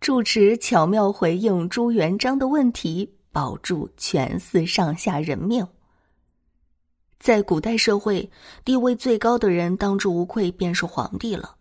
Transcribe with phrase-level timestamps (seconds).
[0.00, 5.66] 住持巧妙回应朱元璋的问题，保住全寺上下人命。
[7.18, 8.30] 在古代社会，
[8.64, 11.56] 地位最高的人当之无愧便是皇帝了。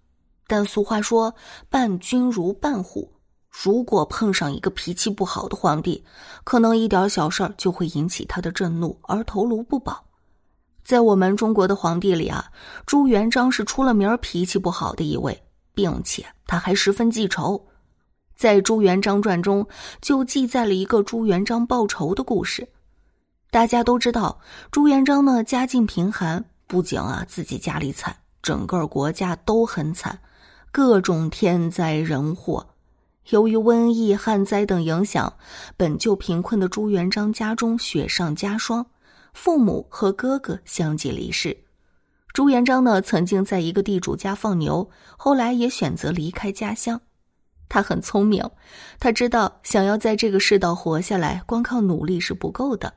[0.46, 1.34] 但俗话说
[1.68, 3.12] “伴君如伴虎”，
[3.50, 6.06] 如果碰上一个脾气不好的皇帝，
[6.44, 10.06] 可能一点小事儿就会引起他的震怒而头颅不保。
[10.86, 12.46] 在我们中国的皇帝里啊，
[12.86, 15.44] 朱元璋是出了名脾气不好的一位，
[15.74, 17.62] 并且他还十分记仇。
[18.38, 19.68] 在《朱元璋传》中
[20.00, 22.68] 就记载了一个朱元璋报仇的故事。
[23.50, 30.20] 大家都知道，朱元璋呢家境贫寒，不仅啊自己家里惨，整个国家都很惨，
[30.72, 32.68] 各种天灾人祸。
[33.30, 35.34] 由于瘟疫、旱灾等影响，
[35.76, 38.86] 本就贫困的朱元璋家中雪上加霜。
[39.34, 41.58] 父母和哥哥相继离世，
[42.34, 47.02] 朱元璋呢曾经在一个地主家放牛，后来也选择离开家乡。
[47.70, 48.44] 他很聪明，
[49.00, 52.94] 他知道想要在这个世道活下来，光靠努力是不够的。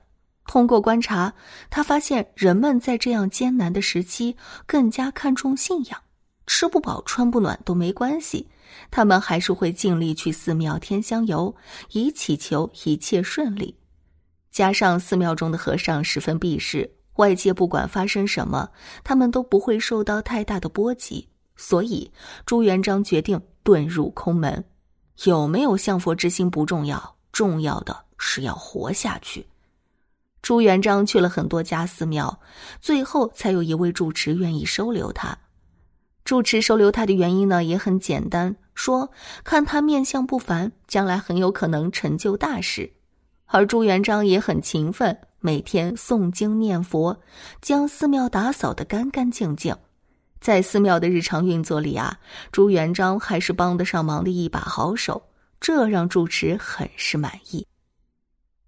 [0.46, 1.32] 通过观察，
[1.68, 4.36] 他发现人们在这样艰难的时期
[4.66, 6.00] 更加看重信仰，
[6.46, 8.48] 吃不饱穿不暖都没关系，
[8.90, 11.54] 他们还是会尽力去寺庙添香油，
[11.92, 13.76] 以祈求一切顺利。
[14.50, 18.68] 加上寺庙中的和尚十分避世，外界不管发生什么，
[19.04, 21.28] 他们都不会受到太大的波及。
[21.54, 22.10] 所以
[22.44, 24.64] 朱元璋决定遁入空门。
[25.24, 29.46] 有没有向佛之心不重要，重要的是要活下去。
[30.40, 32.40] 朱元璋去了很多家寺庙，
[32.80, 35.36] 最后才有一位住持愿意收留他。
[36.24, 39.10] 住持收留他的原因呢，也很简单，说
[39.44, 42.90] 看他面相不凡，将来很有可能成就大事。
[43.46, 47.20] 而朱元璋也很勤奋，每天诵经念佛，
[47.60, 49.76] 将寺庙打扫得干干净净。
[50.40, 52.18] 在寺庙的日常运作里啊，
[52.50, 55.22] 朱元璋还是帮得上忙的一把好手，
[55.60, 57.66] 这让住持很是满意。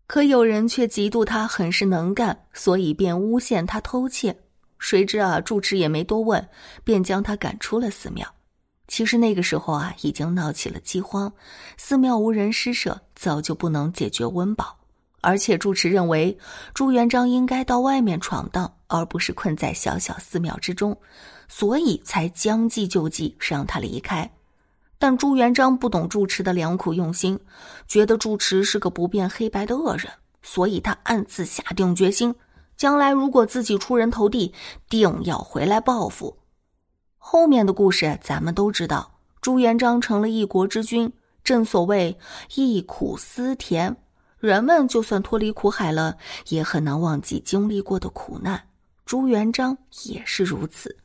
[0.06, 4.36] 可有人却嫉妒他很是能干，所以便诬陷他偷窃。
[4.78, 6.46] 谁知啊，住持也没多问，
[6.84, 8.27] 便将他赶出了寺庙。
[8.88, 11.32] 其实那个时候啊，已经闹起了饥荒，
[11.78, 14.77] 寺庙无人施舍，早就不能解决温饱。
[15.22, 16.36] 而且住持认为
[16.74, 20.94] 朱元璋应该到外面闯荡，而不是困在小小寺庙之中，
[21.48, 24.30] 所以才将计就计让他离开。
[24.98, 27.38] 但朱元璋不懂住持的良苦用心，
[27.88, 30.08] 觉得住持是个不辨黑白的恶人，
[30.42, 32.34] 所以他暗自下定决心，
[32.77, 34.52] 将来如果自己出人头地，
[34.88, 36.36] 定要回来报复。
[37.16, 41.12] 后面的故事咱们都知道，朱元璋成了一国之君。
[41.44, 42.16] 正所谓
[42.55, 43.96] 忆苦思甜，
[44.42, 46.17] 人们就算脱离苦海了，
[46.48, 48.61] 也很难忘记经历过的苦难。
[49.07, 50.97] 朱元璋也是如此。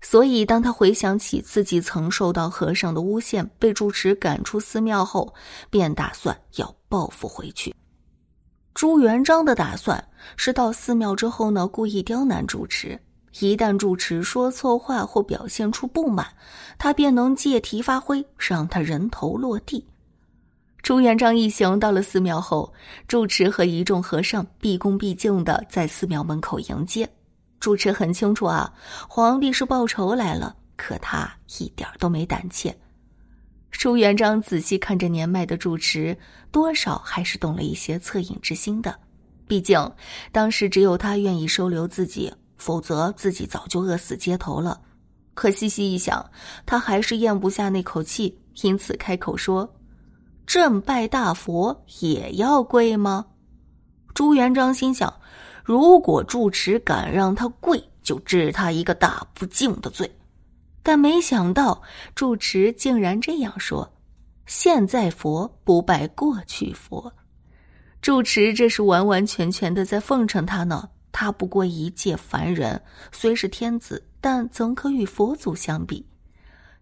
[0.00, 5.34] 所以，当他回想起自己曾受到和尚的诬陷，被住持赶出寺庙后，
[5.68, 7.74] 便打算要报复回去。
[8.72, 12.96] 朱元璋的打算是到寺庙之后呢，故意刁难住持。
[13.40, 16.24] 一旦住持说错话或表现出不满，
[16.78, 19.84] 他便能借题发挥，让他人头落地。
[20.84, 22.70] 朱元璋一行到了寺庙后，
[23.08, 27.08] 住持和一众和尚毕恭毕敬的在寺庙门口迎接。
[27.58, 28.70] 住持很清楚啊，
[29.08, 31.26] 皇帝是报仇来了，可他
[31.58, 32.76] 一点都没胆怯。
[33.70, 36.14] 朱元璋仔细看着年迈的住持，
[36.52, 38.94] 多少还是动了一些恻隐之心的，
[39.48, 39.90] 毕竟
[40.32, 42.30] 当时只有他愿意收留自己。
[42.58, 44.80] 否则自己早就饿死街头了。
[45.32, 46.30] 可细细一想，
[46.66, 49.68] 他还是咽不下那口气，因此开口说
[50.46, 53.26] ：“朕拜大佛也要跪吗？”
[54.14, 55.12] 朱元璋心想：
[55.64, 60.10] 如果住持敢让他跪，就治他一个大不敬的罪。
[60.82, 61.82] 但没想到
[62.14, 63.90] 住持竟然这样说
[64.46, 67.12] ：“现在佛不拜过去佛。”
[68.02, 70.88] 住持这是完完全全的在奉承他呢。
[71.10, 72.82] 他不过一介凡人，
[73.12, 76.04] 虽是天子，但怎可与佛祖相比？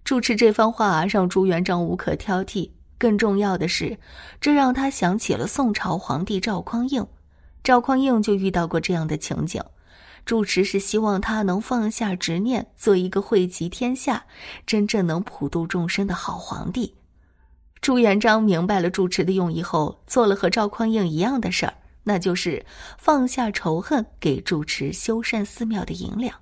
[0.05, 2.69] 住持这番话让朱元璋无可挑剔。
[3.03, 3.99] 更重要的是，
[4.41, 7.05] 这让他想起了宋朝皇帝赵匡胤。
[7.65, 9.61] 赵匡胤就遇到过这样的情景。
[10.25, 14.25] 主持是希望他能放下执念，做一个惠及天下、
[14.65, 16.95] 真正能普度众生的好皇帝。
[17.81, 21.75] 朱元璋明白了主持的用意后，做了和赵匡胤一样的事儿。
[22.05, 22.65] 那就是
[22.99, 26.33] 放下仇恨，给住持修缮寺庙的银两。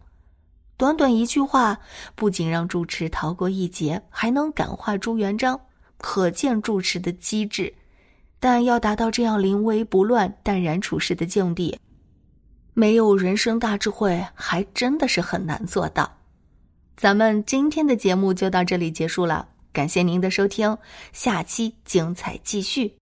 [0.77, 1.79] 短短一句话，
[2.15, 5.59] 不仅让住持逃过一劫，还能感化朱元璋，
[6.01, 7.73] 可见住持的机智。
[8.39, 11.79] 但要达到这样临危不乱、淡然处事的境地，
[12.73, 16.11] 没有人生大智慧，还真的是很难做到。
[16.97, 19.49] 咱们今天的节目就到这里结束了。
[19.73, 20.77] 感谢您的收听，
[21.13, 23.00] 下期精彩继续。